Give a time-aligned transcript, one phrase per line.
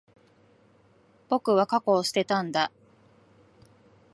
[1.29, 2.71] 僕は、過去を捨てたんだ。